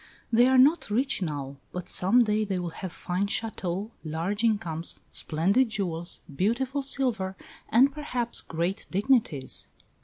"They 0.33 0.47
are 0.47 0.57
not 0.57 0.89
rich 0.89 1.21
now; 1.21 1.57
but 1.71 1.87
some 1.87 2.23
day 2.23 2.43
they 2.43 2.57
will 2.57 2.71
have 2.71 2.91
fine 2.91 3.27
châteaux, 3.27 3.91
large 4.03 4.43
incomes, 4.43 4.99
splendid 5.11 5.69
jewels, 5.69 6.21
beautiful 6.35 6.81
silver, 6.81 7.37
and 7.69 7.91
perhaps 7.93 8.41
great 8.41 8.87
dignities." 8.89 9.67